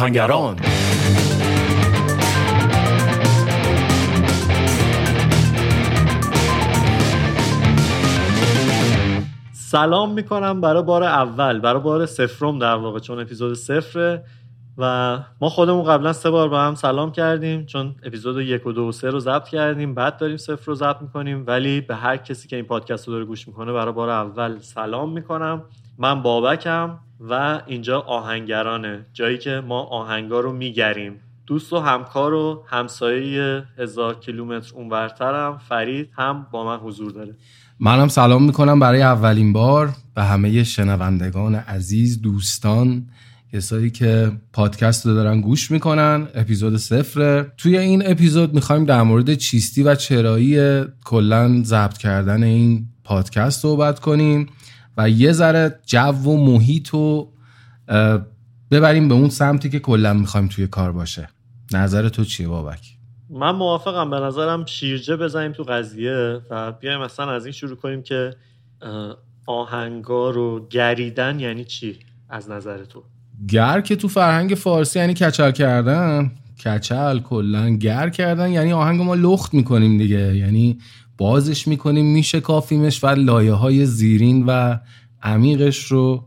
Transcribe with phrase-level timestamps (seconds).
[0.00, 0.56] آهنگران.
[9.52, 14.24] سلام می‌کنم برای بار اول برای بار سفرم در واقع چون اپیزود صفره
[14.78, 18.88] و ما خودمون قبلا سه بار با هم سلام کردیم چون اپیزود یک و دو
[18.88, 22.48] و سه رو ضبط کردیم بعد داریم صفر رو ضبط می‌کنیم ولی به هر کسی
[22.48, 25.62] که این پادکست رو داره گوش می‌کنه برای بار اول سلام می‌کنم.
[26.02, 31.12] من بابکم و اینجا آهنگرانه جایی که ما آهنگا رو میگریم.
[31.46, 37.36] دوست و همکار و همسایه هزار کیلومتر اونورترم فرید هم با من حضور داره.
[37.80, 43.06] منم سلام می‌کنم برای اولین بار به همه شنوندگان عزیز دوستان
[43.52, 46.28] کسایی که پادکست رو دارن گوش می‌کنن.
[46.34, 47.52] اپیزود صفره.
[47.56, 54.00] توی این اپیزود می‌خوایم در مورد چیستی و چرایی کلا ضبط کردن این پادکست صحبت
[54.00, 54.46] کنیم.
[55.00, 57.32] و یه ذره جو و محیط رو
[58.70, 61.28] ببریم به اون سمتی که کلا می‌خوایم توی کار باشه.
[61.72, 62.80] نظر تو چیه بابک؟
[63.30, 64.10] من موافقم.
[64.10, 68.34] به نظرم شیرجه بزنیم تو قضیه و بیایم مثلا از این شروع کنیم که
[69.46, 71.98] آهنگا رو گریدن یعنی چی
[72.28, 73.02] از نظر تو؟
[73.48, 76.32] گر که تو فرهنگ فارسی یعنی کچل کردن.
[76.64, 78.50] کچل کلا گر کردن.
[78.50, 80.36] یعنی آهنگ ما لخت می‌کنیم دیگه.
[80.36, 80.78] یعنی
[81.20, 84.78] بازش می‌کنیم میشه کافیمش و لایه های زیرین و
[85.22, 86.24] عمیقش رو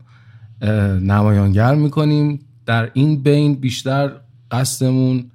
[1.02, 2.38] نمایانگر می‌کنیم.
[2.66, 4.12] در این بین بیشتر
[4.50, 5.30] قصدمون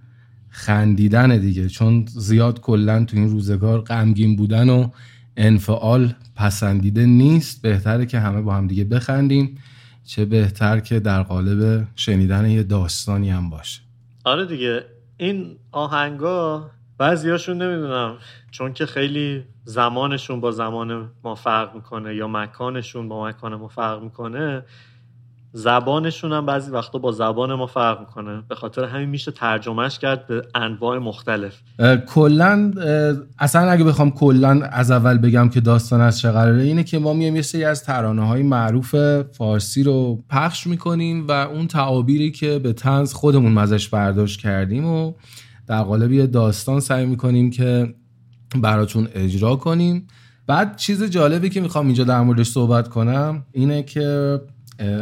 [0.49, 4.89] خندیدن دیگه چون زیاد کلا تو این روزگار غمگین بودن و
[5.37, 7.61] انفعال پسندیده نیست.
[7.61, 9.57] بهتره که همه با هم دیگه بخندیم.
[10.05, 13.81] چه بهتر که در قالب شنیدن یه داستانی هم باشه.
[14.23, 14.85] آره دیگه
[15.17, 16.69] این آهنگا
[16.99, 18.13] بعضیاشون نمی‌دونم
[18.51, 24.03] چون که خیلی زمانشون با زمان ما فرق می‌کنه یا مکانشون با مکان ما فرق
[24.03, 24.63] می‌کنه
[25.53, 28.43] زبانشون هم بعضی وقتا با زبان ما فرق می‌کنه.
[28.49, 31.61] به خاطر همین میشه ترجمهش کرد به انواع مختلف.
[32.07, 32.71] کلا
[33.39, 37.13] اصلا اگه بخوام کلا از اول بگم که داستان از چه قراره اینه که ما
[37.13, 38.95] میایم یه سری از ترانه های معروف
[39.37, 45.13] فارسی رو پخش می‌کنیم و اون تعابیری که به تنز خودمون مزش برداشت کردیم و
[45.69, 47.93] در قالب یه داستان سعی می‌کنیم که
[48.55, 50.07] براتون اجرا کنیم.
[50.47, 54.39] بعد چیز جالبی که می‌خوام اینجا در موردش صحبت کنم اینه که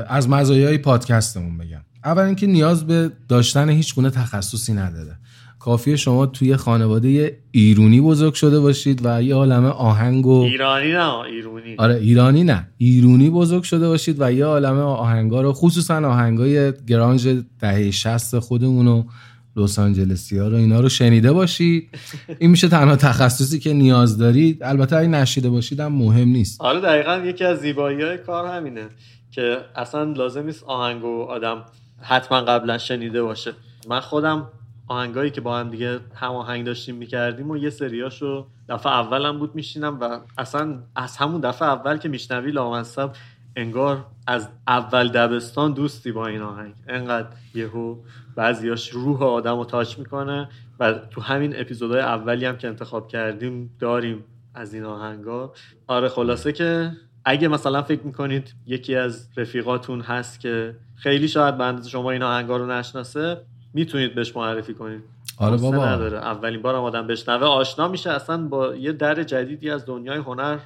[0.07, 1.81] از مزایای پادکستمون بگم.
[2.06, 5.17] اول اینکه نیاز به داشتن هیچ گونه تخصصی نداره.
[5.59, 11.19] کافیه شما توی خانواده ایرونی بزرگ شده باشید و یه عالمه آهنگ و ایرانی نه
[11.19, 11.75] ایرونی.
[11.77, 17.44] آره ایرانی نه ایرونی بزرگ شده باشید و یه عالمه آهنگا رو خصوصا آهنگای گرانج
[17.59, 19.03] دهه 60 خودمون و
[19.57, 21.90] لس آنجلسی ها رو اینا رو شنیده باشید.
[22.40, 24.63] این میشه تنها تخصصی که نیاز دارید.
[24.63, 26.62] البته اگه نشیده باشید هم مهم نیست.
[26.62, 28.85] آره دقیقا یکی از زیبایی های کار همینه
[29.31, 31.66] که اصلا لازم نیست آهنگ و آدم
[32.01, 33.53] حتما قبلا شنیده باشه.
[33.90, 34.47] من خودم
[34.88, 39.56] آهنگایی که با هم دیگه هم آهنگ داشتیم می‌کردیم و یه سریاشو دفعه اولم بود
[39.56, 43.12] میشینم و اصلا از همون دفعه اول که میشنوی لامصب
[43.57, 46.73] انگار از اول دبستان دوستی با این آهنگ.
[46.88, 47.95] انقدر یهو
[48.35, 53.75] بعضیاش روح آدم رو تاچ می‌کنه و تو همین اپیزودهای اولی هم که انتخاب کردیم
[53.79, 54.23] داریم
[54.53, 55.53] از این آهنگا.
[55.88, 56.91] آره خلاصه که
[57.25, 62.57] اگه مثلا فکر می‌کنید یکی از رفیقاتون هست که خیلی شاید بند شما این آهنگا
[62.57, 63.41] رو نشناسه
[63.74, 65.03] می‌تونید بهش معرفی کنید.
[65.38, 65.85] آره بابا.
[65.85, 66.18] نداره.
[66.18, 70.62] اولین بارم آدم بشنوه آشنا میشه اصلا با یه در جدیدی از دنیای هنر به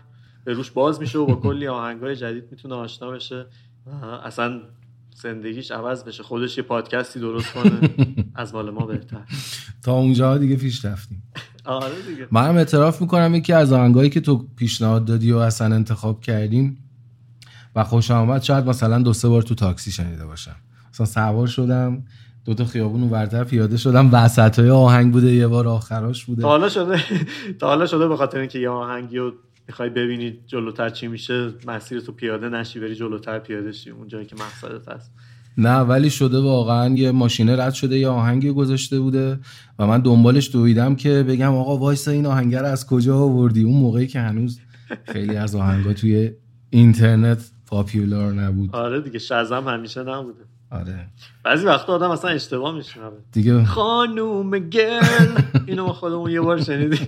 [0.46, 3.46] روش باز میشه و با کلی آهنگای جدید می‌تونه آشنا بشه.
[4.24, 4.60] اصلا
[5.16, 6.24] زندگیش عوض بشه.
[6.24, 7.90] خودش یه پادکستی درست کنه
[8.36, 9.22] از مال ما بهتر.
[9.84, 11.24] تا اونجا دیگه پیش رفتیم.
[11.66, 12.28] آره دیگه.
[12.32, 16.78] منم اعتراف می‌کنم یکی از آهنگایی که تو پیشنهاد دادی و اصلا انتخاب کردیم
[17.76, 20.56] و خوش آمد شاید مثلا دو سه بار تو تاکسی شنیده باشم.
[20.94, 22.04] مثلا سوار شدم
[22.46, 26.42] دو تا خیابون ورتر پیاده شدم وسط های آهنگ بوده یه بار آخراش بوده.
[26.42, 27.04] تا حالا شده.
[27.60, 29.34] تا حالا شده به خاطر اینکه یه آهنگی رو
[29.72, 33.90] می‌خوای ببینید جلوتر چی میشه مسیر تو پیاده نشی بری جلوتر پیاده شی.
[33.90, 35.12] اون جایی که مقصدت هست.
[35.58, 39.40] نه ولی شده واقعا یه ماشینه رد شده یه آهنگی گذاشته بوده
[39.80, 44.08] و من دنبالش دویدم که بگم آقا وایسا این آهنگر از کجا آوردی؟ اون موقعی
[44.08, 44.60] که هنوز
[45.04, 46.32] خیلی از آهنگا توی
[46.70, 48.76] اینترنت پاپیولار نبود.
[48.76, 50.51] آره دیگه شزم همیشه نبوده.
[50.72, 51.08] آره.
[51.44, 53.18] بعضی وقتا آدم اصلا اشتباه میشنوه.
[53.32, 53.66] دیگه.
[53.66, 55.02] خانوم گل.
[55.68, 57.08] اینو ما خودمون یه بار شنیدیم.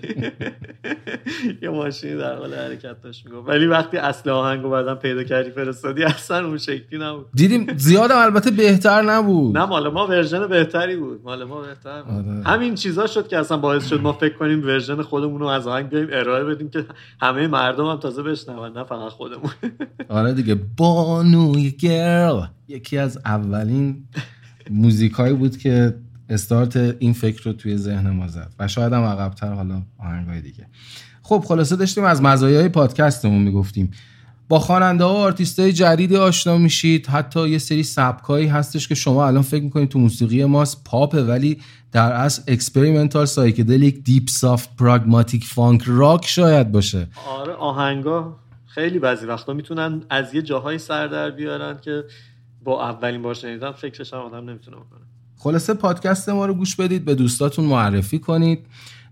[1.61, 3.49] یه ماشینی در حال حرکت داشت می‌گفت.
[3.49, 7.25] ولی وقتی اصل آهنگو بعدم پیدا کردی فرستادی اصلا اون شکلی نبود.
[7.33, 9.57] دیدیم زیادم البته بهتر نبود.
[9.57, 11.21] نه مال ما version بهتری بود.
[11.23, 12.27] مال ما بهتر بود.
[12.27, 12.43] آره.
[12.45, 15.89] همین چیزا شد که اصلا باعث شد ما فکر کنیم version خودمون رو از آهنگ
[15.89, 16.85] بیایم ارائه بدیم که
[17.21, 19.51] همه مردم هم تازه بشنون نه فقط خودمون.
[20.09, 20.55] آره دیگه.
[20.77, 24.03] Bunny Girl یکی از اولین
[24.69, 25.95] موزیکایی بود که
[26.29, 30.67] استارت این فکر رو توی ذهن ما زد و شاید هم عقبتر حالا آهنگای دیگه.
[31.21, 33.91] خب خلاصه داشتیم از مزایای پادکستمون می‌گفتیم.
[34.49, 37.07] با خواننده ها و آرتیست های جدیدی آشنا میشید.
[37.07, 40.83] حتی یه سری سبکایی هستش که شما الان فکر می‌کنید تو موسیقی ماست.
[40.83, 41.61] پاپه ولی
[41.91, 47.07] در اصل experimental psychedelic deep soft pragmatic funk rock شاید باشه.
[47.39, 48.35] آره آهنگا
[48.65, 52.03] خیلی بعضی وقتا می‌تونن از یه جاهایی سر در بیارن که
[52.63, 54.99] با اولین بار شنیدن فکرش هم آدم نمی‌تونه بکنه.
[55.37, 58.59] خلاصه پادکست ما رو گوش بدید به دوستاتون معرفی کنید.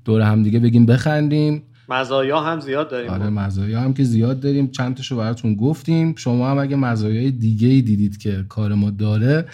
[0.06, 1.63] دور هم دیگه بگیم بخندیم.
[1.89, 3.09] مزایا هم زیاد داریم.
[3.09, 4.71] آره مزایا هم که زیاد داریم.
[4.71, 6.15] چند تاشو براتون گفتیم.
[6.15, 9.45] شما هم اگه مزایای دیگه ای دیدید که کار ما داره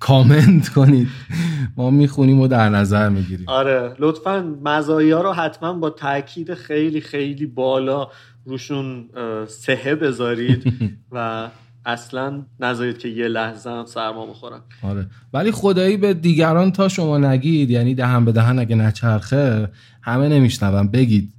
[0.00, 1.08] کامنت کنید.
[1.76, 3.48] ما می‌خونیم و در نظر می‌گیریم.
[3.48, 8.08] آره لطفا مزایا رو حتما با تاکید خیلی خیلی بالا
[8.44, 9.08] روشون
[9.48, 10.72] سهه بذارید
[11.12, 11.48] و
[11.84, 15.06] اصلا نذارید که یه لحظه هم سرما بخورن آره.
[15.32, 19.68] ولی خدایی به دیگران تا شما نگید یعنی دهن به دهن اگه نچرخه
[20.02, 20.88] همه نمیشنون.
[20.88, 21.32] بگید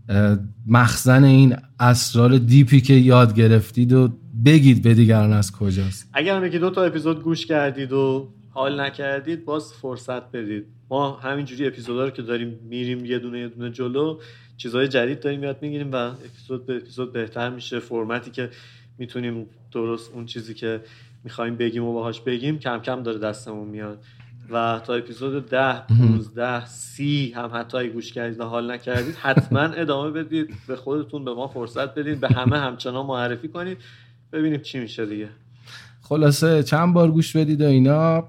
[0.68, 4.10] مخزن این اسرار دیپی که یاد گرفتید و
[4.46, 6.10] بگید به دیگران از کجاست.
[6.14, 10.66] اگر هم دو تا اپیزود گوش کردید و حال نکردید باز فرصت بدید.
[10.90, 14.20] ما همینجوری اپیزودا رو که داریم میریم یه دونه یه دونه جلو
[14.58, 17.80] چیزهای جدید داریم یاد می‌گیریم و اپیزود به اپیزود بهتر میشه.
[17.80, 18.50] فرمتی که
[18.98, 20.82] می‌تونیم درست اون چیزی که
[21.24, 24.04] می‌خوایم بگیم و باهاش بگیم کم کم داره دستمون میاد.
[24.50, 29.60] و تا اپیزود ده 15 سی هم حتی اگه گوش کردید و حال نکردید حتما
[29.84, 30.54] ادامه بدید.
[30.68, 32.20] به خودتون به ما فرصت بدید.
[32.20, 33.78] به همه همچنان معرفی کنید.
[34.32, 35.30] ببینیم چی میشه دیگه.
[36.02, 38.24] خلاصه چند بار گوش بدید و اینا.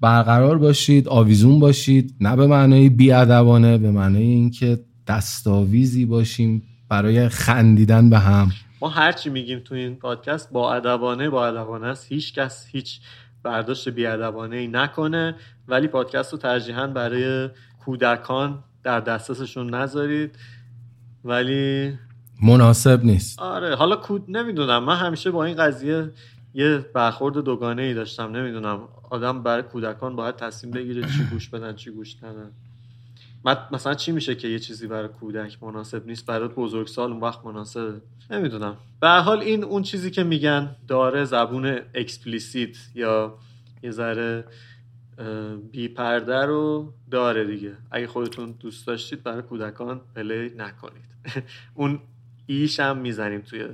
[0.00, 2.14] برقرار باشید آویزون باشید.
[2.20, 8.50] نه به معنای بیادبانه به معنای اینکه دستاویزی باشیم برای خندیدن به هم.
[8.82, 12.12] ما هرچی میگیم تو این پادکست با ادبانه با ادبانه است.
[12.12, 13.00] هیچ کس هیچ
[13.42, 15.34] برداشت بیادبانه ای نکنه.
[15.68, 17.48] ولی پادکست رو ترجیحاً برای
[17.84, 20.38] کودکان در دسترسشون نذارید.
[21.24, 21.98] ولی
[22.42, 23.38] مناسب نیست.
[23.38, 24.84] آره حالا کود نمی‌دونم.
[24.84, 26.10] من همیشه با این قضیه
[26.54, 28.36] یه برخورد دوگانه ای داشتم.
[28.36, 28.80] نمی‌دونم.
[29.10, 32.50] آدم برای کودکان باید تصمیم بگیره چی گوش بدن چی گوش ندن.
[33.44, 38.00] مثلا چی میشه که یه چیزی برای کودک مناسب نیست؟ برای بزرگسال اون وقت مناسبه.
[38.30, 38.76] نمی‌دونم.
[39.00, 43.38] به هر حال این اون چیزی که میگن داره زبون explicit یا
[43.82, 44.44] یه ذره
[45.72, 47.72] بی پرده رو داره دیگه.
[47.90, 51.10] اگه خودتون دوست داشتید برای کودکان play نکنید.
[51.74, 51.98] اون
[52.46, 53.66] E ش هم می‌زنیم توی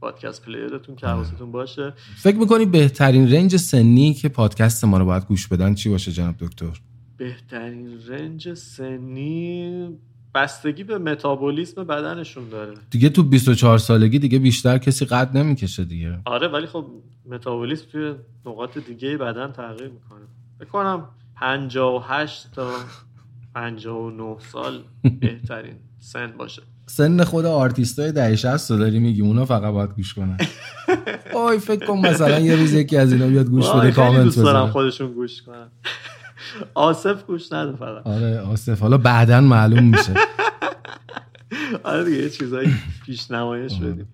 [0.00, 1.92] podcast player تون که حواستون باشه.
[2.16, 6.34] فکر می‌کنی بهترین range سنی که پادکست ما رو باید گوش بدن چی باشه جناب
[6.40, 6.80] دکتر؟
[7.18, 9.88] بهترین رنج سنی
[10.34, 12.74] بستگی به متابولیسم بدنشون داره.
[12.90, 16.18] دیگه تو 24 سالگی دیگه بیشتر کسی قد نمی‌کشه دیگه.
[16.24, 16.86] آره ولی خب
[17.30, 18.14] متابولیسم توی
[18.46, 20.26] نقاط دیگه بدن تغییر می‌کنه.
[20.60, 22.70] بکنم 58 تا
[23.54, 24.82] 59 سال
[25.20, 26.62] بهترین سن باشه.
[26.86, 30.36] سن خود آرتیستای دهه 60 رو داری میگی اونا فقط باید گوش کنن.
[31.34, 35.12] اوی فکر کن مثلا یه روز یکی از اینا بیاد گوش بده کامنت دارم خودشون
[35.12, 35.68] گوش کنن.
[36.74, 38.06] آصف گوش نده فقط.
[38.06, 38.80] آره آصف.
[38.80, 40.14] حالا بعدا معلوم میشه.
[41.84, 42.74] آره دیگه چیزایی
[43.06, 44.08] پیش نمایش بدیم.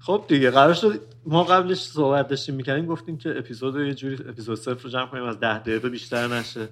[0.00, 4.58] خب دیگه قرار شد ما قبلش صحبت داشتیم می‌کنیم گفتیم که اپیزود یه جوری اپیزود
[4.58, 6.68] صفر رو جمع کنیم از ده دقیقه بیشتر نشه.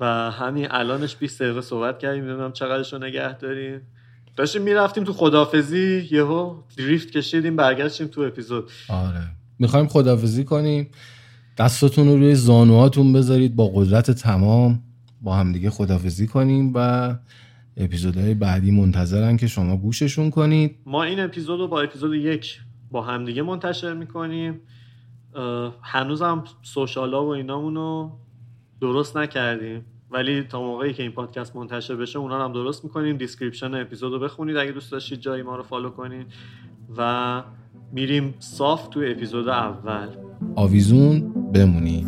[0.00, 3.80] و همین الانش 20 دقیقه صحبت کردیم نمی‌دونم چقدرش رو نگه داریم.
[4.36, 8.70] داشتیم می‌رفتیم تو خدافزی یهو دریفت کشیدیم برگشتیم تو اپیزود.
[8.88, 9.22] آره.
[9.58, 10.90] می‌خوایم خدافزی کنیم.
[11.58, 14.82] دستتون رو روی زانوهاتون بذارید با قدرت تمام
[15.20, 17.14] با همدیگه خدافزی کنیم و
[17.76, 20.76] اپیزودهای بعدی منتظرن که شما گوششون کنید.
[20.86, 22.60] ما این اپیزود رو با اپیزود یک
[22.90, 24.60] با همدیگه منتشر می‌کنیم.
[25.82, 28.18] هنوز هم social ا و اینامون رو
[28.80, 29.84] درست نکردیم.
[30.10, 33.16] ولی تا موقعی که این پادکست منتشر بشه اونا هم درست می‌کنیم.
[33.16, 36.26] description اپیزود رو بخونید اگه دوست داشتید جایی ما رو follow کنید.
[36.96, 37.42] و
[37.92, 40.08] میریم صاف تو اپیزود اول.
[40.58, 42.06] آویزون بمونید